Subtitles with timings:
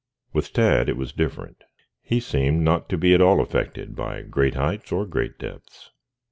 [0.33, 1.63] With Tad it was different.
[2.01, 5.91] He seemed not to be at all affected by great heights or great depths.